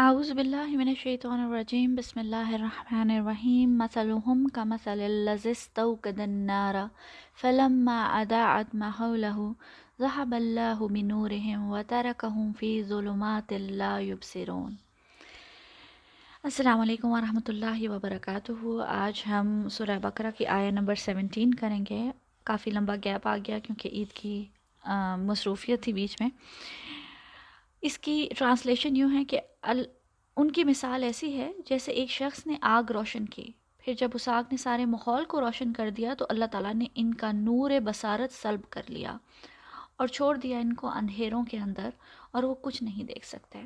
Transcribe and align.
اعوذ 0.00 0.30
باللہ 0.32 0.76
من 0.76 0.88
الشیطان 0.88 1.40
الرجیم، 1.40 1.94
بسم 1.94 2.18
اللہ 2.20 2.52
الرحمن 2.58 3.10
الرحیم، 3.14 3.72
مثلهم 3.78 4.44
كمثل 4.58 5.00
الذي 5.06 5.50
استوقد 5.56 6.20
النار 6.26 6.76
فلما 7.40 7.96
اضاعت 8.20 8.70
ما 8.82 8.88
حوله 9.00 9.44
ذهب 10.04 10.38
الله 10.38 10.88
بنورهم 10.94 11.66
وتركهم 11.72 12.46
في 12.60 12.70
ظلمات 12.92 13.52
لا 13.82 13.90
يبصرون 14.04 14.78
السلام 16.50 16.86
علیکم 16.86 17.12
ورحمۃ 17.16 17.52
اللہ 17.54 17.84
وبرکاتہ۔ 17.96 18.58
آج 18.86 19.22
ہم 19.32 19.52
سورہ 19.76 19.98
بقرہ 20.06 20.30
کی 20.38 20.46
آیا 20.56 20.70
نمبر 20.78 21.04
سیونٹین 21.04 21.54
کریں 21.64 21.78
گے۔ 21.90 22.00
کافی 22.52 22.74
لمبا 22.78 22.96
گیپ 23.04 23.28
آ 23.34 23.36
گیا 23.48 23.58
کیونکہ 23.68 24.00
عید 24.00 24.16
کی 24.22 24.34
مصروفیت 25.28 25.82
تھی 25.82 25.92
بیچ 26.00 26.20
میں۔ 26.20 26.30
اس 27.82 27.98
کی 27.98 28.28
ٹرانسلیشن 28.38 28.96
یوں 28.96 29.10
ہے 29.14 29.24
کہ 29.24 29.40
ال 29.62 29.82
ان 30.36 30.50
کی 30.50 30.64
مثال 30.64 31.04
ایسی 31.04 31.40
ہے 31.40 31.52
جیسے 31.66 31.92
ایک 31.92 32.10
شخص 32.10 32.46
نے 32.46 32.56
آگ 32.60 32.90
روشن 32.90 33.24
کی، 33.24 33.46
پھر 33.78 33.94
جب 33.98 34.10
اس 34.14 34.28
آگ 34.28 34.42
نے 34.50 34.56
سارے 34.56 34.84
ماحول 34.84 35.24
کو 35.24 35.40
روشن 35.40 35.72
کر 35.72 35.90
دیا 35.90 36.14
تو 36.14 36.26
اللہ 36.28 36.44
تعالیٰ 36.44 36.74
نے 36.74 36.84
ان 36.94 37.14
کا 37.14 37.32
نور 37.32 37.70
بصارت 37.84 38.32
سلب 38.32 38.60
کر 38.70 38.82
لیا 38.88 39.16
اور 39.96 40.08
چھوڑ 40.08 40.36
دیا 40.36 40.58
ان 40.58 40.72
کو 40.72 40.88
اندھیروں 40.88 41.44
کے 41.44 41.58
اندر 41.58 41.90
اور 42.30 42.42
وہ 42.42 42.54
کچھ 42.54 42.82
نہیں 42.82 43.04
دیکھ 43.04 43.26
سکتے۔ 43.26 43.62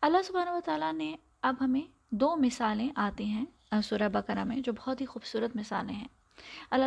اللہ 0.00 0.22
سبحانہ 0.24 0.50
و 0.50 0.60
تعالیٰ 0.64 0.92
نے 0.92 1.16
اب 1.42 1.54
ہمیں 1.60 1.80
دو 2.10 2.36
مثالیں 2.36 2.88
آتی 2.94 3.24
ہیں 3.24 3.44
سورہ 3.82 4.08
بقرہ 4.08 4.44
میں 4.44 4.56
جو 4.56 4.72
بہت 4.72 5.00
ہی 5.00 5.06
خوبصورت 5.06 5.56
مثالیں 5.56 5.94
ہیں۔ 5.94 6.08
اللہ 6.70 6.84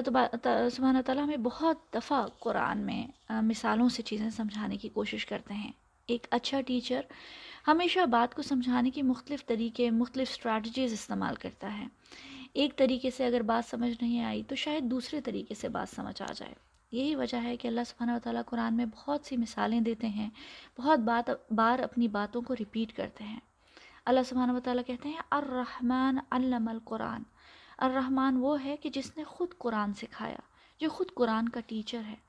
سبحانہ 0.76 0.98
تعالیٰ 1.06 1.24
ہمیں 1.24 1.38
بہت 1.38 1.94
دفعہ 1.94 2.28
قرآن 2.40 2.78
میں 2.78 3.08
مثالوں 3.42 3.90
سے 3.90 4.04
چیزیں 4.04 4.30
سمجھانے 4.30 4.78
کی 4.78 4.90
کوشش 4.90 5.26
کرتے 5.26 5.54
ہیں۔ 5.54 5.72
ایک 6.08 6.28
اچھا 6.32 6.62
ٹیچر 6.62 7.02
ہمیشہ 7.68 8.06
بات 8.06 8.36
کو 8.36 8.42
سمجھانے 8.42 8.92
کی 8.92 9.02
مختلف 9.02 9.46
طریقے، 9.46 9.92
مختلف 9.92 10.30
اسٹریٹجیز 10.32 10.94
استعمال 10.94 11.36
کرتا 11.36 11.78
ہے۔ 11.78 11.88
ایک 12.54 12.78
طریقے 12.78 13.10
سے 13.12 13.26
اگر 13.26 13.42
بات 13.42 13.70
سمجھ 13.70 14.04
نہیں 14.04 14.24
آئی 14.24 14.44
تو 14.44 14.56
شاید 14.56 14.84
دوسرے 14.84 15.22
طریقے 15.22 15.56
سے 15.56 15.70
بات 15.70 15.96
سمجھ 15.96 16.22
آ 16.22 16.32
جائے۔ 16.36 16.54
یہی 16.92 17.16
وجہ 17.16 17.38
ہے 17.44 17.58
کہ 17.58 17.68
اللہ 17.68 17.82
سبحانہ 17.88 18.12
و 18.12 18.18
تعالیٰ 18.24 18.42
قرآن 18.46 18.78
میں 18.78 18.86
بہت 18.86 19.26
سی 19.26 19.38
مثالیں 19.38 19.82
دیتے 19.82 20.08
ہیں، 20.08 20.30
بہت 20.78 21.00
بات، 21.00 21.54
بار 21.54 21.80
اپنی 21.80 22.08
باتوں 22.08 22.42
کو 22.42 22.56
ریپیٹ 22.56 22.94
کرتے 22.94 23.24
ہیں۔ 23.24 23.40
اللہ 24.06 24.20
سبحانہ 24.30 24.52
و 24.52 24.60
تعالیٰ 24.60 24.84
کہتے 24.88 25.10
ہیں، 25.10 25.22
الرحمن 25.30 26.20
علم 26.32 26.68
القرآن 26.68 27.24
الرحمن 27.78 28.38
وہ 28.38 28.64
ہے 28.64 28.78
کہ 28.78 28.90
جس 28.90 29.18
نے 29.18 29.24
خود 29.24 29.48
قرآن 29.58 29.94
سکھایا، 29.94 30.40
جو 30.80 30.90
خود 30.90 31.08
قرآن 31.16 31.50
کا 31.50 31.60
ٹیچر 31.60 32.02
ہے۔ 32.08 32.27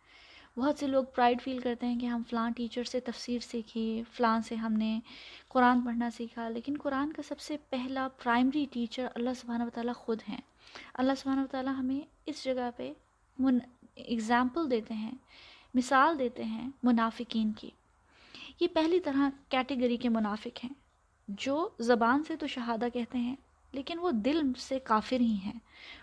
بہت 0.59 0.79
سے 0.79 0.87
لوگ 0.87 1.05
پرائڈ 1.15 1.43
فیل 1.43 1.59
کرتے 1.59 1.87
ہیں 1.87 1.99
کہ 1.99 2.07
ہم 2.07 2.23
فلاں 2.31 2.51
ٹیچر 2.51 2.85
سے 2.85 3.01
تفسیر 3.01 3.39
سیکھی، 3.39 4.03
فلاں 4.13 4.41
سے 4.41 4.55
ہم 4.55 4.73
نے 4.73 5.01
قرآن 5.49 5.81
پڑھنا 5.81 6.11
سیکھا، 6.11 6.49
لیکن 6.49 6.77
قرآن 6.83 7.13
کا 7.13 7.23
سب 7.29 7.41
سے 7.41 7.57
پہلا 7.71 8.09
پرائمری 8.23 8.67
ٹیچر 8.73 9.07
اللہ 9.15 9.31
سبحانہ 9.41 9.63
و 9.63 9.71
تعالیٰ 9.75 9.95
خود 9.95 10.23
ہیں۔ 10.29 10.41
اللہ 10.95 11.13
سبحانہ 11.19 11.41
و 11.41 11.47
تعالیٰ 11.51 11.75
ہمیں 11.79 12.01
اس 12.27 12.45
جگہ 12.45 12.71
پہ 12.77 12.93
من 13.39 13.59
اگزامپل 13.97 14.71
دیتے 14.71 14.95
ہیں، 14.95 15.13
مثال 15.75 16.19
دیتے 16.19 16.45
ہیں 16.45 16.71
منافقین 16.83 17.53
کی۔ 17.53 17.71
یہ 18.61 18.69
پہلی 18.75 19.01
طرح 19.01 19.29
کیٹیگری 19.49 19.97
کے 19.97 20.09
منافق 20.09 20.65
ہیں۔ 20.65 20.75
جو 21.29 21.69
زبان 21.79 22.25
سے 22.25 22.37
تو 22.37 22.47
شہادہ 22.47 22.87
کہتے 22.93 23.19
ہیں، 23.19 23.37
لیکن 23.73 23.99
وہ 23.99 24.11
دل 24.11 24.41
سے 24.59 24.79
کافر 24.79 25.21
ہی 25.21 25.37
ہیں۔ 25.45 25.59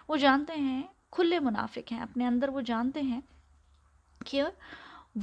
وہ 0.07 0.17
جانتے 0.17 0.53
ہیں 0.53 0.83
کھلے 1.11 1.39
منافق 1.39 1.91
ہیں، 1.91 1.99
اپنے 1.99 2.27
اندر 2.27 2.49
وہ 2.49 2.61
جانتے 2.61 3.01
ہیں 3.01 3.21
کہ 4.25 4.43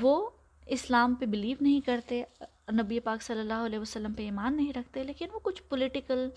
وہ 0.00 0.30
اسلام 0.66 1.14
پہ 1.14 1.26
بلیو 1.26 1.56
نہیں 1.60 1.80
کرتے، 1.80 2.22
نبی 2.72 3.00
پاک 3.00 3.22
صلی 3.22 3.40
اللہ 3.40 3.66
علیہ 3.66 3.78
وسلم 3.78 4.12
پہ 4.12 4.22
ایمان 4.22 4.56
نہیں 4.56 4.72
رکھتے، 4.72 5.04
لیکن 5.04 5.26
وہ 5.32 5.38
کچھ 5.42 5.62
پولیٹیکل 5.62 6.28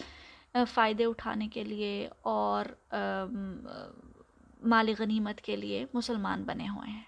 فائدے 0.67 1.05
اٹھانے 1.05 1.47
کے 1.47 1.63
لیے 1.63 2.09
اور 2.21 2.65
مالی 4.65 4.93
غنیمت 4.99 5.41
کے 5.41 5.55
لیے 5.55 5.85
مسلمان 5.93 6.43
بنے 6.43 6.69
ہوئے 6.69 6.89
ہیں۔ 6.89 7.03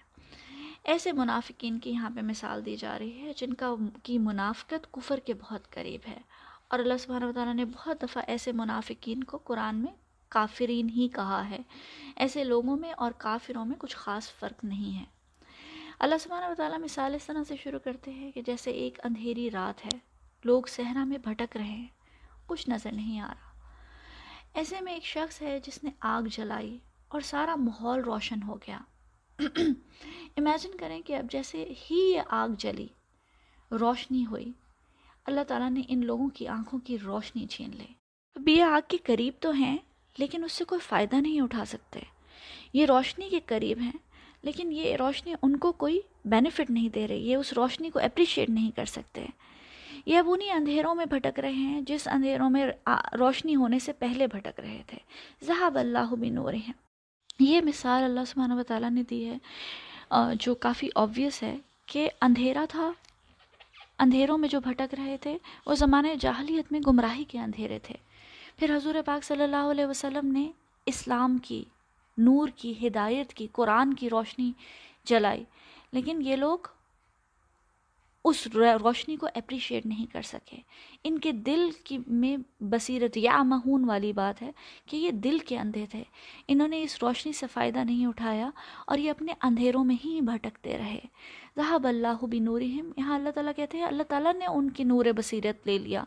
ایسے 0.84 1.12
منافقین 1.12 1.78
کی 1.78 1.90
یہاں 1.90 2.10
پہ 2.14 2.20
مثال 2.20 2.66
دی 2.66 2.76
جا 2.76 2.98
رہی 2.98 3.22
ہے، 3.22 3.32
جن 3.36 3.54
کا، 3.54 3.74
کی 4.02 4.18
منافقت 4.18 4.92
کفر 4.92 5.20
کے 5.20 5.34
بہت 5.34 5.70
قریب 5.70 6.00
ہے۔ 6.08 6.20
اور 6.68 6.78
اللہ 6.78 6.94
سبحانہ 7.00 7.24
و 7.24 7.32
تعالیٰ 7.32 7.54
نے 7.54 7.64
بہت 7.64 8.02
دفعہ 8.02 8.22
ایسے 8.26 8.52
منافقین 8.52 9.24
کو 9.24 9.38
قرآن 9.38 9.76
میں 9.76 9.92
کافرین 10.28 10.88
ہی 10.88 11.08
کہا 11.08 11.50
ہے۔ 11.50 11.58
ایسے 12.16 12.44
لوگوں 12.44 12.76
میں 12.76 12.92
اور 12.92 13.12
کافروں 13.18 13.64
میں 13.64 13.76
کچھ 13.78 13.96
خاص 13.96 14.32
فرق 14.32 14.64
نہیں 14.64 15.00
ہے۔ 15.00 15.17
اللہ 16.00 16.18
سبحانہ 16.20 16.46
و 16.46 16.54
تعالیٰ 16.54 16.78
مثال 16.78 17.14
اس 17.14 17.26
طرح 17.26 17.42
سے 17.48 17.56
شروع 17.56 17.78
کرتے 17.78 18.10
ہیں 18.10 18.32
کہ 18.32 18.42
جیسے 18.42 18.70
ایک 18.70 18.98
اندھیری 19.04 19.50
رات 19.50 19.86
ہے، 19.86 19.98
لوگ 20.44 20.62
صحرا 20.68 21.04
میں 21.04 21.18
بھٹک 21.18 21.56
رہے 21.56 21.64
ہیں، 21.64 21.86
کچھ 22.46 22.70
نظر 22.70 22.92
نہیں 22.92 23.20
آ 23.20 23.26
رہا۔ 23.26 23.68
ایسے 24.54 24.80
میں 24.80 24.92
ایک 24.92 25.04
شخص 25.04 25.42
ہے 25.42 25.58
جس 25.64 25.84
نے 25.84 25.90
آگ 26.00 26.22
جلائی 26.22 26.78
اور 27.08 27.20
سارا 27.20 27.54
ماحول 27.56 28.00
روشن 28.00 28.42
ہو 28.42 28.56
گیا۔ 28.56 28.78
امیجن 30.36 30.76
کریں 30.76 31.02
کہ 31.02 31.16
اب 31.16 31.30
جیسے 31.30 31.72
ہی 31.82 32.12
یہ 32.14 32.20
آگ 32.28 32.48
جلی، 32.58 32.88
روشنی 33.70 34.26
ہوئی۔ 34.26 34.52
اللہ 35.24 35.40
تعالیٰ 35.48 35.70
نے 35.70 35.82
ان 35.88 36.04
لوگوں 36.04 36.28
کی 36.28 36.46
آنکھوں 36.46 36.80
کی 36.80 36.98
روشنی 36.98 37.46
چھین 37.46 37.70
لے 37.76 37.86
اب 38.36 38.48
یہ 38.48 38.62
آگ 38.62 38.80
کے 38.88 38.96
قریب 38.96 39.34
تو 39.40 39.50
ہیں، 39.50 39.78
لیکن 40.18 40.44
اس 40.44 40.52
سے 40.52 40.64
کوئی 40.64 40.80
فائدہ 40.80 41.16
نہیں 41.16 41.40
اٹھا 41.40 41.64
سکتے۔ 41.64 42.00
یہ 42.72 42.86
روشنی 42.86 43.28
کے 43.30 43.40
قریب 43.46 43.80
ہیں 43.80 44.07
لیکن 44.42 44.72
یہ 44.72 44.96
روشنی 44.96 45.34
ان 45.42 45.56
کو 45.56 45.72
کوئی 45.72 46.00
بینیفٹ 46.24 46.70
نہیں 46.70 46.88
دے 46.88 47.06
رہی، 47.08 47.28
یہ 47.28 47.36
اس 47.36 47.52
روشنی 47.52 47.90
کو 47.90 47.98
اپریشیٹ 47.98 48.50
نہیں 48.50 48.70
کر 48.76 48.84
سکتے۔ 48.84 49.26
یہ 50.06 50.18
اب 50.18 50.30
انہیں 50.30 50.50
اندھیروں 50.50 50.94
میں 50.94 51.04
بھٹک 51.06 51.40
رہے 51.40 51.52
ہیں 51.52 51.80
جس 51.80 52.08
اندھیروں 52.08 52.50
میں 52.50 52.66
روشنی 53.18 53.56
ہونے 53.56 53.78
سے 53.78 53.92
پہلے 53.92 54.26
بھٹک 54.26 54.60
رہے 54.60 54.82
تھے۔ 54.86 54.98
ذہب 55.46 55.78
اللہ 55.78 56.14
بن 56.14 56.38
ہو 56.38 56.50
رہے 56.50 56.58
ہیں 56.58 56.72
یہ 57.40 57.60
مثال 57.60 58.02
اللہ 58.04 58.24
سبحانہ 58.26 58.54
و 58.54 58.62
تعالیٰ 58.62 58.90
نے 58.90 59.02
دی 59.10 59.24
ہے 59.28 59.36
جو 60.34 60.54
کافی 60.54 60.88
آبویس 60.94 61.42
ہے 61.42 61.56
کہ 61.86 62.08
اندھیرا 62.22 62.64
تھا۔ 62.68 62.90
اندھیروں 63.98 64.38
میں 64.38 64.48
جو 64.48 64.60
بھٹک 64.60 64.94
رہے 64.94 65.16
تھے، 65.20 65.36
وہ 65.66 65.74
زمانے 65.74 66.14
جاہلیت 66.20 66.72
میں 66.72 66.80
گمراہی 66.86 67.24
کے 67.24 67.38
اندھیرے 67.38 67.78
تھے۔ 67.82 67.94
پھر 68.56 68.76
حضور 68.76 68.94
پاک 69.06 69.24
صلی 69.24 69.42
اللہ 69.42 69.70
علیہ 69.70 69.86
وسلم 69.86 70.32
نے 70.32 70.50
اسلام 70.86 71.38
کی 71.38 71.64
نور 72.18 72.48
کی 72.56 72.86
ہدایت 72.86 73.34
کی، 73.34 73.46
قرآن 73.52 73.94
کی 73.94 74.10
روشنی 74.10 74.52
جلائی۔ 75.04 75.44
لیکن 75.92 76.22
یہ 76.22 76.36
لوگ 76.36 76.58
اس 78.24 78.46
روشنی 78.56 79.16
کو 79.16 79.26
اپریشیٹ 79.34 79.86
نہیں 79.86 80.06
کر 80.12 80.22
سکے۔ 80.22 80.56
ان 81.04 81.18
کے 81.18 81.32
دل 81.32 81.70
کی 81.84 81.98
میں 82.06 82.36
بصیرت 82.60 83.16
یا 83.16 83.42
مہون 83.42 83.84
والی 83.84 84.12
بات 84.12 84.42
ہے 84.42 84.50
کہ 84.86 84.96
یہ 84.96 85.10
دل 85.10 85.38
کے 85.38 85.58
اندھے 85.58 85.86
تھے۔ 85.90 86.02
انہوں 86.48 86.68
نے 86.68 86.82
اس 86.82 86.98
روشنی 87.02 87.32
سے 87.32 87.46
فائدہ 87.46 87.78
نہیں 87.78 88.06
اٹھایا 88.06 88.50
اور 88.86 88.98
یہ 88.98 89.10
اپنے 89.10 89.32
اندھیروں 89.42 89.84
میں 89.84 89.96
ہی 90.04 90.20
بھٹکتے 90.20 90.78
رہے۔ 90.78 90.98
ذہب 91.56 91.86
اللہ 91.86 92.24
بنورہم، 92.24 92.92
یہاں 92.96 93.14
اللہ 93.14 93.30
تعالیٰ 93.30 93.52
کہتے 93.56 93.78
ہیں، 93.78 93.84
اللہ 93.84 94.02
تعالیٰ 94.02 94.34
نے 94.34 94.46
ان 94.46 94.70
کی 94.70 94.84
نور 94.84 95.06
بصیرت 95.16 95.66
لے 95.66 95.78
لیا۔ 95.78 96.04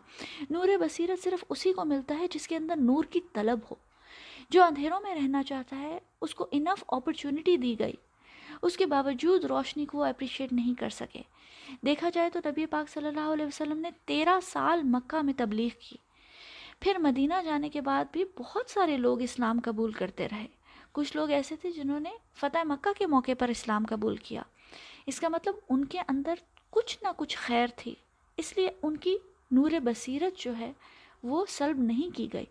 نور 0.49 0.67
بصیرت 0.79 1.23
صرف 1.23 1.43
اسی 1.49 1.73
کو 1.73 1.85
ملتا 1.85 2.19
ہے 2.19 2.25
جس 2.33 2.47
کے 2.47 2.55
اندر 2.55 2.75
نور 2.75 3.03
کی 3.03 3.19
طلب 3.33 3.59
ہو۔ 3.71 3.90
جو 4.51 4.63
اندھیروں 4.63 4.99
میں 5.01 5.15
رہنا 5.15 5.43
چاہتا 5.43 5.79
ہے، 5.79 5.99
اس 6.21 6.35
کو 6.35 6.47
انف 6.51 6.83
اپرچونٹی 6.87 7.57
دی 7.57 7.79
گئی۔ 7.79 7.93
اس 8.61 8.77
کے 8.77 8.85
باوجود 8.85 9.45
روشنی 9.45 9.85
کو 9.85 9.97
وہ 9.97 10.05
اپریشیٹ 10.05 10.53
نہیں 10.53 10.79
کر 10.79 10.89
سکے۔ 10.89 11.21
دیکھا 11.85 12.09
جائے 12.09 12.29
تو 12.29 12.39
نبی 12.45 12.65
پاک 12.65 12.89
صلی 12.89 13.07
اللہ 13.07 13.33
علیہ 13.33 13.45
وسلم 13.45 13.77
نے 13.77 13.89
تیرہ 14.05 14.39
سال 14.43 14.81
مکہ 14.83 15.21
میں 15.21 15.33
تبلیغ 15.37 15.69
کی۔ 15.79 15.95
پھر 16.79 16.97
مدینہ 16.97 17.33
جانے 17.45 17.69
کے 17.69 17.81
بعد 17.81 18.05
بھی 18.11 18.23
بہت 18.39 18.69
سارے 18.69 18.97
لوگ 18.97 19.21
اسلام 19.21 19.59
قبول 19.63 19.91
کرتے 19.91 20.27
رہے۔ 20.31 20.47
کچھ 20.91 21.15
لوگ 21.17 21.29
ایسے 21.29 21.55
تھے 21.55 21.71
جنہوں 21.71 21.99
نے 21.99 22.09
فتح 22.35 22.63
مکہ 22.63 22.99
کے 22.99 23.05
موقع 23.05 23.31
پر 23.39 23.47
اسلام 23.47 23.85
قبول 23.89 24.15
کیا۔ 24.15 24.41
اس 25.05 25.19
کا 25.19 25.27
مطلب 25.27 25.55
ان 25.69 25.85
کے 25.85 25.99
اندر 25.99 26.33
کچھ 26.69 26.99
نہ 27.01 27.07
کچھ 27.17 27.37
خیر 27.37 27.67
تھی۔ 27.75 27.95
اس 28.37 28.57
لیے 28.57 28.71
ان 28.83 28.97
کی 28.97 29.17
نور 29.51 29.71
بصیرت 29.83 30.39
جو 30.39 30.57
ہے، 30.57 30.71
وہ 31.23 31.45
سلب 31.47 31.77
نہیں 31.77 32.17
کی 32.17 32.33
گئی۔ 32.33 32.45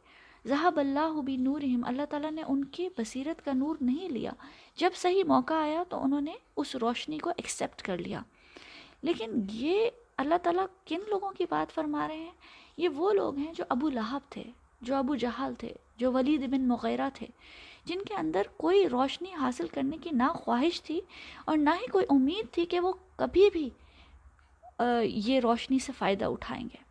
ذہب 0.46 0.78
اللہ 0.78 1.20
بھی 1.20 1.37
نور 1.37 1.60
اللہ 1.82 2.02
تعالیٰ 2.10 2.31
نے 2.31 2.42
ان 2.48 2.64
کی 2.64 2.88
بصیرت 2.96 3.44
کا 3.44 3.52
نور 3.52 3.76
نہیں 3.81 4.08
لیا۔ 4.08 4.31
جب 4.76 4.90
صحیح 4.94 5.25
موقع 5.25 5.54
آیا 5.54 5.82
تو 5.88 6.04
انہوں 6.04 6.20
نے 6.20 6.32
اس 6.56 6.76
روشنی 6.76 7.19
کو 7.19 7.31
ایکسیپٹ 7.31 7.82
کر 7.82 7.98
لیا۔ 7.98 8.20
لیکن 9.02 9.31
یہ 9.52 9.90
اللہ 10.16 10.34
تعالیٰ 10.42 10.66
کن 10.84 11.00
لوگوں 11.08 11.32
کی 11.32 11.44
بات 11.50 11.75
فرما 11.75 12.08
رہے 12.08 12.16
ہیں؟ 12.16 12.32
یہ 12.76 12.88
وہ 12.88 13.12
لوگ 13.12 13.37
ہیں 13.37 13.52
جو 13.52 13.64
ابو 13.69 13.88
لہب 13.88 14.31
تھے، 14.31 14.44
جو 14.82 14.94
ابو 14.94 15.14
جہال 15.14 15.54
تھے، 15.54 15.75
جو 15.96 16.12
ولید 16.12 16.46
بن 16.46 16.69
مغیرہ 16.69 17.08
تھے، 17.14 17.26
جن 17.84 17.98
کے 18.08 18.14
اندر 18.14 18.43
کوئی 18.56 18.88
روشنی 18.88 19.32
حاصل 19.32 19.69
کرنے 19.69 19.96
کی 19.96 20.10
نہ 20.12 20.32
خواہش 20.34 20.82
تھی 20.82 21.00
اور 21.44 21.56
نہ 21.56 21.70
ہی 21.70 21.86
کوئی 21.86 22.06
امید 22.10 22.54
تھی 22.54 22.66
کہ 22.66 22.81
وہ 22.81 22.93
کبھی 23.16 23.50
بھی 23.52 23.70
یہ 25.02 25.40
روشنی 25.40 25.78
سے 25.78 25.93
فائدہ 25.98 26.25
اٹھائیں 26.25 26.64
گے۔ 26.64 26.89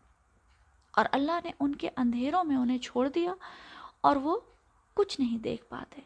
اور 0.91 1.05
اللہ 1.11 1.39
نے 1.43 1.51
ان 1.59 1.75
کے 1.75 1.89
اندھیروں 1.97 2.43
میں 2.43 2.55
انہیں 2.55 2.77
چھوڑ 2.77 3.09
دیا 3.09 3.33
اور 4.01 4.15
وہ 4.15 4.39
کچھ 4.93 5.21
نہیں 5.21 5.37
دیکھ 5.37 5.65
پاتے۔ 5.65 6.01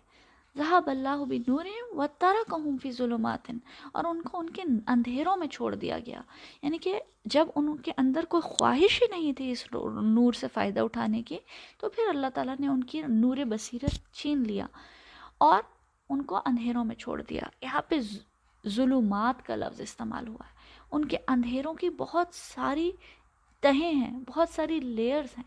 ذہب 0.58 0.90
اللہ 0.90 1.26
بنور 1.30 1.66
و 1.92 2.06
تارا 2.20 2.56
کہوں 2.56 2.78
فی 2.82 2.92
ظلمات 2.92 3.52
اور 3.94 4.04
ان 4.04 4.22
کو 4.22 4.40
ان 4.40 4.50
کے 4.50 4.62
اندھیروں 4.88 5.38
میں 5.38 5.48
چھوڑ 5.48 5.76
دیا 5.76 6.00
گیا۔ 6.06 6.22
یعنی 6.62 6.78
کہ 6.78 7.02
جب 7.26 7.48
ان 7.56 7.78
کے 7.78 7.92
اندر 7.98 8.26
کوئی 8.26 8.42
خواہش 8.42 9.02
ہی 9.02 9.08
نہیں 9.08 9.34
تھی 9.34 9.52
اس 9.52 9.66
نور 10.02 10.34
سے 10.34 10.48
فائدہ 10.54 10.80
اٹھانے 10.80 11.22
کی، 11.22 11.38
تو 11.80 11.90
پھر 11.90 12.04
اللہ 12.10 12.28
تعالیٰ 12.34 12.56
نے 12.60 12.68
ان 12.68 12.84
کی 12.84 13.02
نور 13.02 13.38
بصیرت 13.38 14.14
چھین 14.14 14.44
لیا 14.44 14.66
اور 15.38 15.62
ان 16.10 16.22
کو 16.22 16.38
اندھیروں 16.38 16.86
میں 16.86 16.96
چھوڑ 16.96 17.22
دیا۔ 17.22 17.42
یہاں 17.62 17.82
پہ 17.82 17.96
ظلمات 18.68 19.46
کا 19.46 19.56
لفظ 19.56 19.82
استعمال 19.82 20.28
ہوا 20.28 20.48
ہے۔ 20.48 20.54
ان 20.92 21.06
کے 21.06 21.18
اندھیروں 21.28 21.74
کی 21.74 21.90
بہت 21.90 22.28
ساری 22.34 22.92
تہیں 23.63 23.94
ہیں، 23.94 24.19
بہت 24.27 24.50
ساری 24.50 24.80
لیئرز 24.80 25.38
ہیں۔ 25.38 25.44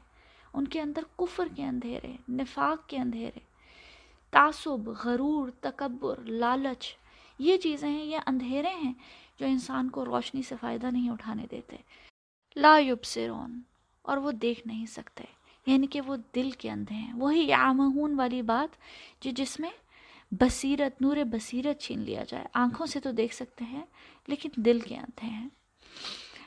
ان 0.55 0.69
کے 0.69 0.81
اندر 0.81 1.03
کفر 1.19 1.49
کے 1.57 1.65
اندھیرے، 1.65 2.13
نفاق 2.29 2.89
کے 2.89 2.99
اندھیرے، 2.99 3.41
تعصب، 4.31 4.91
غرور، 5.05 5.49
تکبر، 5.61 6.21
لالچ، 6.21 6.97
یہ 7.39 7.57
چیزیں 7.57 7.91
ہیں، 7.91 8.05
یہ 8.05 8.19
اندھیرے 8.27 8.69
ہیں 8.69 8.93
جو 9.41 9.47
انسان 9.47 9.91
کو 9.91 10.05
روشنی 10.05 10.43
سے 10.43 10.55
فائدہ 10.61 10.87
نہیں 10.87 11.11
اٹھانے 11.11 11.47
دیتے۔ 11.51 11.77
لا 12.57 12.79
یبصرون، 12.79 13.61
اور 14.03 14.17
وہ 14.17 14.33
دیکھ 14.33 14.67
نہیں 14.67 14.87
سکتے۔ 14.87 15.25
یعنی 15.67 15.87
کہ 15.87 16.01
وہ 16.01 16.17
دل 16.35 16.51
کے 16.51 16.71
اندھے 16.71 16.95
ہیں۔ 16.95 17.13
وہی 17.15 17.53
عامہون 17.53 18.15
والی 18.15 18.43
بات 18.43 18.77
جو 19.25 19.31
جس 19.31 19.61
میں 19.61 19.71
بصیرت، 20.31 21.03
نور 21.03 21.17
بصیرت 21.17 21.81
چھین 21.81 21.99
لیا 21.99 22.25
جائے۔ 22.29 22.45
آنکھوں 22.55 22.87
سے 22.87 23.01
تو 23.01 23.11
دیکھ 23.11 23.35
سکتے 23.35 23.65
ہیں، 23.65 23.85
لیکن 24.27 24.49
دل 24.57 24.81
کے 24.81 24.97
اندھے 24.97 25.29
ہیں۔ 25.29 25.49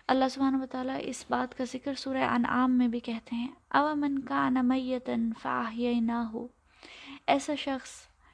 اللہ 0.09 0.25
سبحانہ 0.31 0.57
وتعالیٰ 0.57 0.97
اس 1.01 1.25
بات 1.29 1.57
کا 1.57 1.63
ذکر 1.63 1.93
سورہ 1.93 2.17
انعام 2.17 2.77
میں 2.77 2.87
بھی 2.87 2.99
کہتے 2.99 3.35
ہیں۔ 3.35 3.47
او 3.69 3.95
من 3.95 4.19
کا 4.19 4.49
نمیتن 4.49 5.29
نہ 6.05 6.11
ہو 6.11 6.47
ایسا 7.27 7.55
شخص 7.55 7.89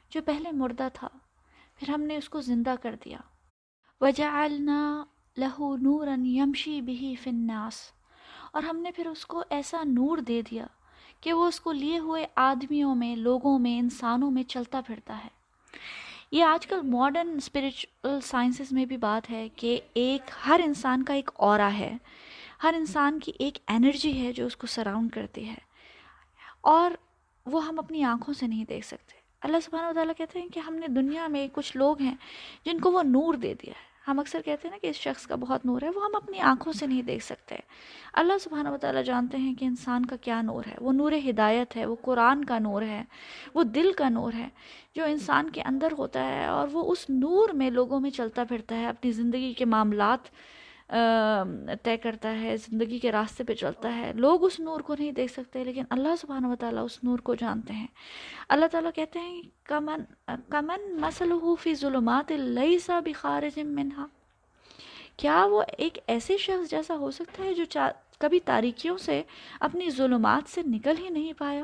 جو 0.10 0.22
پہلے 0.26 0.52
مردہ 0.52 0.88
تھا، 0.94 1.08
پھر 1.76 1.90
ہم 1.90 2.02
نے 2.02 2.18
اس 2.18 2.30
کو 2.30 2.42
زندہ 2.42 2.76
کر 2.84 2.96
دیا۔ 3.06 3.18
وجعلنا 4.02 5.06
لہو 5.38 5.76
نورن 5.76 6.26
یمشی 6.26 6.82
بھی 6.82 7.16
فناس 7.16 7.74
اور 8.52 8.64
ہم 8.64 8.78
نے 8.78 8.92
پھر 8.92 9.08
اس 9.08 9.26
کو 9.26 9.44
ایسا 9.50 9.84
نور 9.84 10.18
دے 10.18 10.42
دیا 10.52 10.66
کہ 11.22 11.34
وہ 11.34 11.48
اس 11.48 11.60
کو 11.60 11.72
لیے 11.72 12.00
ہوئے 12.00 12.28
آدمیوں 12.36 12.96
میں، 12.96 13.16
لوگوں 13.16 13.60
میں، 13.60 13.80
انسانوں 13.80 14.32
میں 14.32 14.44
چلتا 14.44 14.82
پھرتا 14.82 15.18
ہے۔ 15.18 15.45
یہ 16.36 16.44
آج 16.44 16.68
کل 16.68 16.82
ماڈرن 16.82 17.30
اسپریچل 17.30 18.20
سائنسز 18.24 18.72
میں 18.72 18.86
بھی 18.86 18.98
بات 18.98 19.30
ہے 19.30 19.50
کہ 19.50 19.80
ایک 19.94 20.32
ہر 20.48 20.62
انسان 20.66 21.04
کا 21.04 21.14
ایک 21.14 21.30
اورا 21.34 21.74
ہے۔ 21.74 21.98
ہر 22.64 22.74
انسان 22.78 23.20
کی 23.20 23.32
ایک 23.40 23.58
انرجی 23.68 24.28
ہے 24.28 24.34
جو 24.34 24.46
اس 24.46 24.58
کو 24.58 24.68
سراؤنڈ 24.68 25.12
کرتی 25.12 25.50
ہے۔ 25.50 25.56
اور 26.62 26.92
وہ 27.46 27.68
ہم 27.68 27.80
اپنی 27.80 28.04
آنکھوں 28.04 28.34
سے 28.34 28.48
نہیں 28.48 28.66
دیکھ 28.66 28.86
سکتے۔ 28.86 29.14
اللہ 29.42 29.58
سبحانہ 29.64 29.88
و 29.88 29.94
تعالیٰ 29.94 30.14
کہتے 30.18 30.42
ہیں 30.42 30.50
کہ 30.50 30.60
ہم 30.60 30.76
نے 30.76 30.88
دنیا 30.88 31.28
میں 31.28 31.48
کچھ 31.54 31.78
لوگ 31.78 32.02
ہیں 32.02 32.16
جن 32.66 32.80
کو 32.80 32.92
وہ 32.92 33.04
نور 33.04 33.34
دے 33.34 33.54
دیا 33.54 33.74
ہے۔ 33.74 33.95
ہم 34.08 34.20
اکثر 34.20 34.42
کہتے 34.46 34.68
ہیں 34.68 34.76
نا 34.76 34.78
کہ 34.82 34.88
اس 34.88 34.96
شخص 34.96 35.28
کا 35.28 35.36
بہت 35.36 35.66
نور 35.66 35.82
ہے، 35.82 35.90
وہ 35.96 36.06
ہم 36.06 36.16
اپنی 36.16 36.40
آنکھوں 36.40 36.74
سے 36.74 36.88
نہیں 36.88 37.02
دیکھ 37.02 37.24
سکتے۔ 37.24 37.56
اللہ 38.14 38.34
سبحانہ 38.42 38.70
و 38.70 38.78
تعالیٰ 38.78 39.04
جانتے 39.04 39.38
ہیں 39.38 39.56
کہ 39.56 39.66
انسان 39.66 40.06
کا 40.06 40.16
کیا 40.16 40.42
نور 40.42 40.64
ہے۔ 40.68 40.76
وہ 40.82 40.94
نور 40.94 41.12
ہدایت 41.30 41.78
ہے، 41.78 41.86
وہ 41.86 41.96
قرآن 42.02 42.46
کا 42.46 42.60
نور 42.60 42.82
ہے، 42.82 43.04
وہ 43.54 43.64
دل 43.64 43.92
کا 43.98 44.10
نور 44.10 44.34
ہے۔ 44.34 44.50
جو 44.96 45.04
انسان 45.04 45.50
کے 45.50 45.62
اندر 45.62 45.88
ہوتا 45.98 46.28
ہے 46.28 46.46
اور 46.46 46.68
وہ 46.72 46.92
اس 46.92 47.10
نور 47.10 47.50
میں 47.50 47.70
لوگوں 47.70 48.00
میں 48.00 48.10
چلتا 48.10 48.44
پھرتا 48.44 48.76
ہے، 48.76 48.88
اپنی 48.88 49.12
زندگی 49.12 49.54
کے 49.54 49.66
معاملات 49.66 50.20
طے 51.84 51.98
کرتا 51.98 52.42
ہے، 52.42 52.58
زندگی 52.58 53.00
کے 53.00 53.12
راستے 53.12 53.44
پہ 53.44 53.54
چلتا 53.54 53.96
ہے۔ 53.98 54.14
لوگ 54.14 54.44
اس 54.44 54.60
نور 54.60 54.80
کو 54.80 54.96
نہیں 55.00 55.12
دیکھ 55.12 55.34
سکتے، 55.34 55.64
لیکن 55.64 55.84
اللہ 55.90 56.16
سبحانہ 56.22 56.48
و 56.48 56.56
تعالیٰ 56.56 56.84
اس 56.86 57.04
نور 57.04 57.20
کو 57.20 57.36
جانتے 57.36 57.74
ہیں۔ 57.74 57.88
اللہ 58.50 58.66
تعالیٰ 58.66 58.92
کہتے 58.96 59.20
ہیں، 59.20 59.42
کمن 59.64 60.02
کمن 60.50 61.02
مسلح 61.02 61.54
فی 61.60 61.76
ظلمات 61.76 62.32
اللہ 62.32 62.78
سا 62.78 63.00
بخارج 63.00 63.60
منہا۔ 63.60 64.06
کیا 65.18 65.46
وہ 65.46 65.64
ایک 65.78 65.98
ایسے 66.08 66.38
شخص 66.38 66.70
جیسا 66.70 66.96
ہو 66.98 67.12
سکتا 67.12 67.44
ہے 67.44 67.54
جو 67.54 67.64
کبھی 68.18 68.40
تاریکیوں 68.40 68.98
سے 68.98 69.24
اپنی 69.60 69.90
ظلمات 69.90 70.50
سے 70.50 70.62
نکل 70.68 70.96
ہی 71.00 71.10
نہیں 71.10 71.34
پایا؟ 71.38 71.64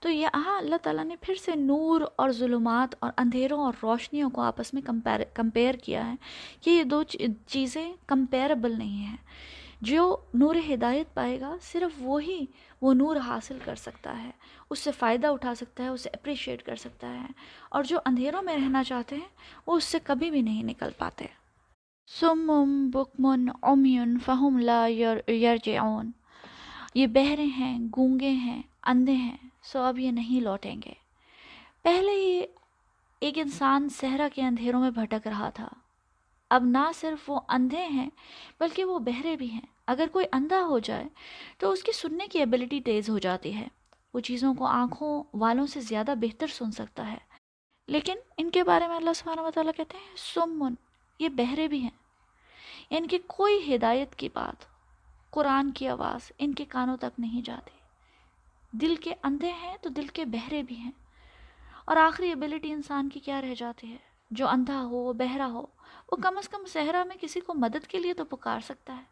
تو 0.00 0.10
یہاں 0.10 0.58
اللہ 0.58 0.76
تعالیٰ 0.82 1.04
نے 1.04 1.16
پھر 1.20 1.34
سے 1.34 1.52
نور 1.54 2.00
اور 2.16 2.30
ظلمات 2.30 2.94
اور 2.98 3.12
اندھیروں 3.16 3.60
اور 3.60 3.72
روشنیوں 3.82 4.30
کو 4.30 4.40
آپس 4.40 4.74
میں 4.74 4.82
کمپیر 4.82 5.20
کمپیئر 5.34 5.74
کیا 5.74 6.10
ہے 6.10 6.14
کہ 6.60 6.70
یہ 6.70 6.82
دو 6.82 7.02
چیزیں 7.46 7.92
کمپیربل 8.06 8.78
نہیں 8.78 9.06
ہیں۔ 9.06 9.16
جو 9.80 10.16
نور 10.34 10.54
ہدایت 10.74 11.14
پائے 11.14 11.40
گا، 11.40 11.56
صرف 11.62 11.90
وہی 11.98 12.44
وہ 12.82 12.94
نور 12.94 13.16
حاصل 13.16 13.58
کر 13.64 13.74
سکتا 13.74 14.22
ہے۔ 14.22 14.30
اس 14.70 14.78
سے 14.78 14.90
فائدہ 14.92 15.26
اٹھا 15.26 15.54
سکتا 15.54 15.82
ہے، 15.82 15.88
اسے 15.88 16.10
اپریشیٹ 16.12 16.62
کر 16.62 16.76
سکتا 16.76 17.12
ہے۔ 17.12 17.26
اور 17.70 17.82
جو 17.82 17.98
اندھیروں 18.06 18.42
میں 18.42 18.56
رہنا 18.56 18.84
چاہتے 18.84 19.16
ہیں، 19.16 19.28
وہ 19.66 19.76
اس 19.76 19.84
سے 19.84 19.98
کبھی 20.04 20.30
بھی 20.30 20.40
نہیں 20.40 20.62
نکل 20.62 20.88
پاتے۔ 20.98 21.26
سمم 22.20 22.90
بکمن 22.90 23.48
اومیون 23.60 24.18
فہم 24.24 24.58
لا 24.58 24.86
یرجعون۔ 25.28 26.10
یہ 26.94 27.06
بہرے 27.06 27.44
ہیں 27.44 27.78
گونگے 27.96 28.30
ہیں۔ 28.30 28.62
اندھے 28.86 29.14
ہیں، 29.14 29.36
سو 29.62 29.78
اب 29.78 29.98
یہ 29.98 30.10
نہیں 30.10 30.40
لوٹیں 30.40 30.76
گے۔ 30.84 30.92
پہلے 31.82 32.12
ہی 32.12 32.42
ایک 33.20 33.38
انسان 33.38 33.88
صحرا 33.88 34.28
کے 34.34 34.42
اندھیروں 34.42 34.80
میں 34.80 34.90
بھٹک 34.90 35.26
رہا 35.26 35.50
تھا۔ 35.50 35.68
اب 36.50 36.64
نہ 36.64 36.90
صرف 36.94 37.30
وہ 37.30 37.40
اندھے 37.48 37.86
ہیں، 37.86 38.10
بلکہ 38.60 38.84
وہ 38.84 38.98
بہرے 38.98 39.36
بھی 39.36 39.50
ہیں۔ 39.50 39.60
اگر 39.86 40.06
کوئی 40.12 40.26
اندھا 40.32 40.62
ہو 40.62 40.78
جائے 40.78 41.04
تو 41.58 41.70
اس 41.70 41.82
کی 41.82 41.92
سننے 41.92 42.26
کی 42.26 42.38
ایبلٹی 42.38 42.80
تیز 42.80 43.10
ہو 43.10 43.18
جاتی 43.18 43.54
ہے۔ 43.54 43.68
وہ 44.14 44.20
چیزوں 44.20 44.54
کو 44.54 44.66
آنکھوں 44.66 45.24
والوں 45.34 45.66
سے 45.66 45.80
زیادہ 45.80 46.14
بہتر 46.20 46.46
سن 46.46 46.70
سکتا 46.70 47.12
ہے۔ 47.12 47.18
لیکن 47.88 48.14
ان 48.38 48.50
کے 48.50 48.64
بارے 48.64 48.88
میں 48.88 48.96
اللہ 48.96 49.12
سبحانہ 49.14 49.40
و 49.40 49.50
تعالیٰ 49.50 49.72
کہتے 49.76 49.96
ہیں، 49.96 50.16
سمن، 50.34 50.74
یہ 51.18 51.28
بہرے 51.28 51.68
بھی 51.68 51.78
ہیں۔ 51.78 51.90
یعنی 52.90 52.96
ان 52.96 53.06
کی 53.06 53.18
کوئی 53.26 53.74
ہدایت 53.74 54.14
کی 54.14 54.28
بات، 54.34 54.64
قرآن 55.30 55.70
کی 55.70 55.88
آواز 55.88 56.32
ان 56.38 56.54
کے 56.54 56.64
کانوں 56.64 56.96
تک 56.96 57.20
نہیں 57.20 57.42
جاتی۔ 57.42 57.85
دل 58.80 58.96
کے 58.96 59.14
اندھے 59.22 59.52
ہیں 59.52 59.76
تو 59.82 59.88
دل 59.88 60.06
کے 60.06 60.24
بہرے 60.24 60.62
بھی 60.62 60.76
ہیں۔ 60.76 60.90
اور 61.84 61.96
آخری 61.96 62.28
ایبلٹی 62.28 62.72
انسان 62.72 63.08
کی 63.08 63.20
کیا 63.20 63.40
رہ 63.40 63.54
جاتی 63.54 63.92
ہے؟ 63.92 63.96
جو 64.30 64.48
اندھا 64.48 64.84
ہو 64.84 65.12
بہرا 65.12 65.46
ہو۔ 65.46 65.66
وہ 66.12 66.16
کم 66.16 66.38
از 66.38 66.48
کم 66.48 66.64
صحرا 66.66 67.04
میں 67.04 67.16
کسی 67.20 67.40
کو 67.40 67.54
مدد 67.54 67.86
کے 67.86 67.98
لیے 67.98 68.14
تو 68.14 68.24
پکار 68.24 68.60
سکتا 68.60 68.96
ہے۔ 68.96 69.02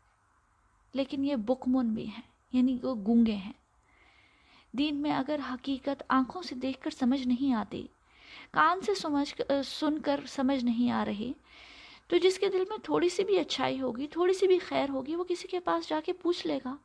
لیکن 0.92 1.24
یہ 1.24 1.36
بکمن 1.36 1.88
بھی 1.88 2.06
ہیں 2.06 2.22
یعنی 2.52 2.78
وہ 2.82 2.94
گونگے 2.94 3.36
ہیں۔ 3.36 3.52
دین 4.72 4.96
میں 4.96 5.16
اگر 5.16 5.40
حقیقت 5.50 6.02
آنکھوں 6.08 6.42
سے 6.42 6.54
دیکھ 6.54 6.80
کر 6.80 6.90
سمجھ 6.90 7.28
نہیں 7.28 7.54
آتی، 7.54 7.86
کان 8.50 8.80
سے 8.80 8.94
سمجھ 8.94 9.42
سن 9.66 9.98
کر 9.98 10.20
سمجھ 10.28 10.64
نہیں 10.64 10.90
آ 10.90 11.04
رہی، 11.04 11.32
تو 12.08 12.16
جس 12.16 12.38
کے 12.38 12.48
دل 12.48 12.64
میں 12.68 12.78
تھوڑی 12.82 13.08
سی 13.08 13.24
بھی 13.24 13.38
اچھائی 13.38 13.80
ہوگی، 13.80 14.06
تھوڑی 14.06 14.32
سی 14.32 14.46
بھی 14.46 14.58
خیر 14.58 14.88
ہوگی، 14.88 15.14
وہ 15.14 15.24
کسی 15.24 15.48
کے 15.48 15.60
پاس 15.60 15.88
جا 15.88 16.00
کے 16.04 16.12
پوچھ 16.12 16.46
لے 16.46 16.58
گا۔ 16.64 16.76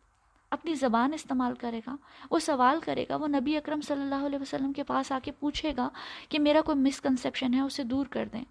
اپنی 0.51 0.73
زبان 0.73 1.13
استعمال 1.13 1.55
کرے 1.55 1.81
گا، 1.87 1.95
وہ 2.31 2.39
سوال 2.39 2.79
کرے 2.79 3.05
گا، 3.09 3.15
وہ 3.15 3.27
نبی 3.27 3.57
اکرم 3.57 3.81
صلی 3.81 4.01
اللہ 4.01 4.25
علیہ 4.25 4.39
وسلم 4.41 4.73
کے 4.73 4.83
پاس 4.83 5.11
آ 5.11 5.19
کے 5.23 5.31
پوچھے 5.31 5.73
گا 5.77 5.89
کہ 6.29 6.39
میرا 6.39 6.61
کوئی 6.61 6.77
مسکنسیپشن 6.77 7.53
ہے، 7.53 7.61
اسے 7.61 7.83
دور 7.83 8.05
کر 8.05 8.25
دیں۔ 8.33 8.43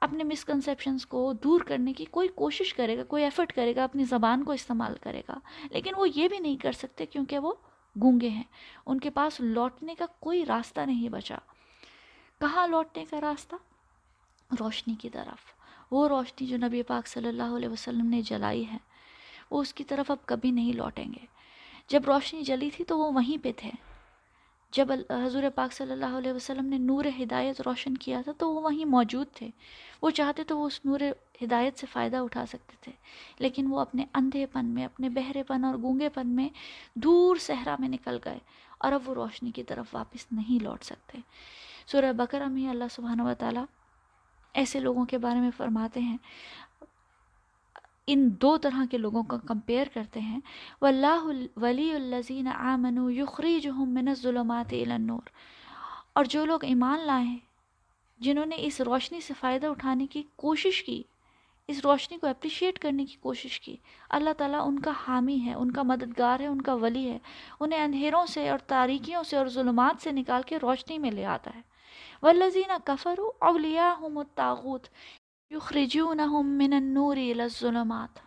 اپنے 0.00 0.24
مسکنسیپشنس 0.24 1.06
کو 1.06 1.32
دور 1.32 1.60
کرنے 1.60 1.92
کی 1.92 2.04
کوئی 2.04 2.28
کوشش 2.28 2.74
کرے 2.74 2.98
گا، 2.98 3.04
کوئی 3.04 3.24
ایفرٹ 3.24 3.52
کرے 3.52 3.76
گا، 3.76 3.84
اپنی 3.84 4.04
زبان 4.04 4.44
کو 4.44 4.52
استعمال 4.52 4.94
کرے 5.00 5.22
گا۔ 5.28 5.38
لیکن 5.70 5.90
وہ 5.96 6.06
یہ 6.14 6.28
بھی 6.28 6.38
نہیں 6.38 6.56
کر 6.56 6.72
سکتے 6.72 7.06
کیونکہ 7.06 7.38
وہ 7.38 7.52
گونگے 8.02 8.28
ہیں۔ 8.28 8.42
ان 8.86 9.00
کے 9.00 9.10
پاس 9.10 9.40
لوٹنے 9.40 9.94
کا 9.94 10.06
کوئی 10.20 10.46
راستہ 10.46 10.80
نہیں 10.80 11.08
بچا۔ 11.08 11.36
کہاں 12.40 12.66
لوٹنے 12.66 13.04
کا 13.04 13.20
راستہ؟ 13.20 13.56
روشنی 14.60 14.94
کی 14.94 15.10
طرف۔ 15.10 15.38
وہ 15.90 16.08
روشنی 16.08 16.46
جو 16.46 16.56
نبی 16.56 16.82
پاک 16.82 17.06
صلی 17.06 17.28
اللہ 17.28 17.42
علیہ 17.42 17.68
وسلم 17.68 18.06
نے 18.06 18.22
جلائی 18.22 18.70
ہے۔ 18.70 18.87
وہ 19.50 19.60
اس 19.60 19.74
کی 19.74 19.84
طرف 19.84 20.10
اب 20.10 20.26
کبھی 20.26 20.50
نہیں 20.50 20.72
لوٹیں 20.72 21.06
گے۔ 21.06 21.26
جب 21.88 22.02
روشنی 22.06 22.42
جلی 22.42 22.70
تھی 22.70 22.84
تو 22.84 22.98
وہ 22.98 23.12
وہیں 23.12 23.44
پہ 23.44 23.52
تھے۔ 23.56 23.70
جب 24.72 24.88
حضور 25.26 25.42
پاک 25.54 25.72
صلی 25.72 25.92
اللہ 25.92 26.18
علیہ 26.18 26.32
وسلم 26.32 26.66
نے 26.66 26.78
نور 26.78 27.04
ہدایت 27.22 27.60
روشن 27.60 27.96
کیا 27.96 28.20
تھا 28.24 28.32
تو 28.38 28.54
وہ 28.54 28.60
وہیں 28.60 28.84
موجود 28.84 29.26
تھے۔ 29.34 29.50
وہ 30.02 30.10
چاہتے 30.10 30.44
تو 30.44 30.58
وہ 30.58 30.66
اس 30.66 30.80
نور 30.84 31.00
ہدایت 31.42 31.78
سے 31.78 31.86
فائدہ 31.92 32.16
اٹھا 32.16 32.46
سکتے 32.46 32.76
تھے، 32.80 32.92
لیکن 33.38 33.66
وہ 33.70 33.80
اپنے 33.80 34.04
اندھے 34.14 34.46
پن 34.46 34.66
میں، 34.66 34.84
اپنے 34.84 35.08
بہرے 35.08 35.42
پن 35.42 35.64
اور 35.64 35.74
گونگے 35.74 36.08
پن 36.08 36.28
میں 36.28 36.48
دور 36.94 37.36
صحرا 37.36 37.76
میں 37.78 37.88
نکل 37.88 38.18
گئے 38.24 38.38
اور 38.78 38.92
اب 38.92 39.08
وہ 39.08 39.14
روشنی 39.14 39.50
کی 39.50 39.62
طرف 39.62 39.94
واپس 39.94 40.26
نہیں 40.32 40.62
لوٹ 40.62 40.82
سکتے۔ 40.82 41.18
سورہ 41.86 42.12
بکرہ 42.12 42.46
میں 42.46 42.68
اللہ 42.68 42.84
سبحانہ 42.90 43.22
و 43.22 43.32
تعالیٰ 43.38 43.64
ایسے 44.54 44.80
لوگوں 44.80 45.04
کے 45.04 45.18
بارے 45.18 45.40
میں 45.40 45.50
فرماتے 45.56 46.00
ہیں 46.00 46.16
ان 48.12 48.28
دو 48.42 48.56
طرح 48.56 48.84
کے 48.90 48.98
لوگوں 48.98 49.22
کا 49.22 49.36
کمپیئر 49.48 49.86
کرتے 49.94 50.20
ہیں. 50.20 50.40
واللہ 50.80 51.24
ولی 51.56 51.90
الزین 51.92 52.48
آمن 52.48 52.98
یخری 53.12 53.58
جو 53.60 53.72
من 53.74 54.08
الظلمات 54.08 54.72
الى 54.72 54.92
النور. 54.92 55.28
اور 56.12 56.24
جو 56.24 56.44
لوگ 56.44 56.64
ایمان 56.64 57.00
لائے 57.00 57.24
ہیں، 57.24 57.38
جنہوں 58.20 58.46
نے 58.46 58.56
اس 58.58 58.80
روشنی 58.80 59.20
سے 59.20 59.34
فائدہ 59.40 59.66
اٹھانے 59.66 60.06
کی 60.06 60.22
کوشش 60.36 60.82
کی، 60.82 61.02
اس 61.68 61.80
روشنی 61.84 62.18
کو 62.18 62.26
اپریشیٹ 62.26 62.78
کرنے 62.78 63.04
کی 63.04 63.16
کوشش 63.20 63.60
کی، 63.60 63.76
اللہ 64.10 64.32
تعالیٰ 64.38 64.66
ان 64.66 64.78
کا 64.78 64.92
حامی 65.06 65.38
ہے، 65.40 65.54
ان 65.54 65.70
کا 65.70 65.82
مددگار 65.82 66.40
ہے، 66.40 66.46
ان 66.46 66.60
کا 66.60 66.74
ولی 66.74 67.08
ہے، 67.10 67.18
انہیں 67.60 67.84
اندھیروں 67.84 68.26
سے 68.26 68.48
اور 68.48 68.58
تاریکیوں 68.66 69.22
سے 69.22 69.36
اور 69.36 69.46
ظلمات 69.46 70.02
سے 70.02 70.12
نکال 70.12 70.42
کے 70.46 70.58
روشنی 70.62 70.98
میں 70.98 71.10
لے 71.10 71.24
آتا 71.24 71.50
ہے. 71.54 71.60
والذین 72.22 72.72
کفروا 72.84 73.46
اولیاءہم 73.46 74.18
الطاغوت 74.18 74.88
یخرجونہم 75.50 76.46
من 76.46 76.72
النور 76.72 77.16
الى 77.16 77.40
الظلمات۔ 77.40 78.18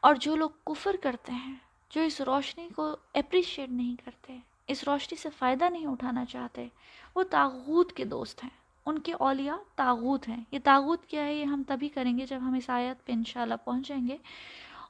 اور 0.00 0.14
جو 0.14 0.36
لوگ 0.36 0.50
کفر 0.66 0.96
کرتے 1.02 1.32
ہیں، 1.32 1.54
جو 1.90 2.00
اس 2.00 2.20
روشنی 2.20 2.68
کو 2.76 2.96
اپریشیٹ 3.14 3.70
نہیں 3.70 3.96
کرتے، 4.04 4.38
اس 4.66 4.84
روشنی 4.84 5.16
سے 5.16 5.28
فائدہ 5.38 5.64
نہیں 5.70 5.86
اٹھانا 5.86 6.24
چاہتے، 6.24 6.68
وہ 7.14 7.22
تاغوت 7.22 7.92
کے 7.92 8.04
دوست 8.04 8.44
ہیں۔ 8.44 8.50
ان 8.86 8.98
کے 8.98 9.12
اولیاء 9.12 9.56
تاغوت 9.74 10.28
ہیں۔ 10.28 10.44
یہ 10.50 10.58
تاغوت 10.64 11.06
کیا 11.06 11.24
ہے؟ 11.24 11.34
یہ 11.34 11.44
ہم 11.44 11.62
تبھی 11.68 11.88
کریں 11.88 12.18
گے 12.18 12.26
جب 12.26 12.38
ہم 12.42 12.54
اس 12.54 12.70
آیت 12.70 13.06
پہ 13.06 13.12
انشاءاللہ 13.12 13.54
پہنچیں 13.64 14.08
گے۔ 14.08 14.16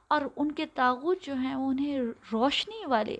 اور 0.07 0.21
ان 0.35 0.51
کے 0.51 0.65
تاغوت 0.65 1.21
جو 1.21 1.33
ہیں، 1.33 1.55
وہ 1.55 1.69
انہیں 1.69 1.99
روشنی 2.31 2.85
والے 2.85 3.17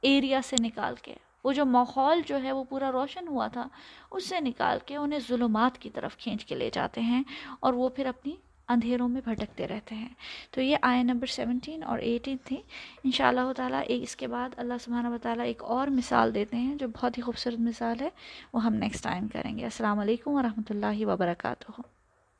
ایریا 0.00 0.40
سے 0.44 0.56
نکال 0.60 0.94
کے 1.02 1.14
وہ 1.44 1.52
جو 1.52 1.64
ماحول 1.64 2.22
جو 2.26 2.42
ہے 2.42 2.52
وہ 2.52 2.64
پورا 2.64 2.92
روشن 2.92 3.28
ہوا 3.28 3.46
تھا، 3.46 3.68
اس 4.10 4.28
سے 4.28 4.40
نکال 4.40 4.78
کے 4.86 4.96
انہیں 4.96 5.20
ظلمات 5.28 5.78
کی 5.78 5.90
طرف 5.90 6.16
کھینچ 6.16 6.44
کے 6.44 6.54
لے 6.54 6.70
جاتے 6.72 7.00
ہیں 7.00 7.22
اور 7.60 7.72
وہ 7.72 7.88
پھر 7.88 8.06
اپنی 8.06 8.36
اندھیروں 8.68 9.08
میں 9.08 9.20
بھٹکتے 9.24 9.68
رہتے 9.68 9.94
ہیں۔ 9.94 10.08
تو 10.50 10.60
یہ 10.60 10.76
آئے 10.82 11.02
نمبر 11.02 11.26
سیونٹین 11.26 11.82
اور 11.82 11.98
ایٹین 11.98 12.36
تھی۔ 12.44 12.56
ان 13.04 13.10
شاء 13.10 13.28
اللہ 13.28 13.52
تعالیٰ 13.56 13.80
ایک 13.86 14.02
اس 14.02 14.16
کے 14.16 14.26
بعد 14.26 14.48
اللہ 14.56 14.74
سبحانہ 14.80 15.08
و 15.08 15.16
تعالیٰ 15.22 15.44
ایک 15.44 15.62
اور 15.62 15.88
مثال 15.88 16.34
دیتے 16.34 16.56
ہیں 16.56 16.74
جو 16.74 16.88
بہت 16.88 17.18
ہی 17.18 17.22
خوبصورت 17.22 17.60
مثال 17.60 18.00
ہے، 18.00 18.08
وہ 18.52 18.64
ہم 18.64 18.74
نیکسٹ 18.74 19.04
ٹائم 19.04 19.28
کریں 19.28 19.58
گے۔ 19.58 19.64
السلام 19.64 19.98
علیکم 19.98 20.30
ورحمۃ 20.30 20.70
اللہ 20.70 21.06
وبرکاتہ۔ 21.06 21.99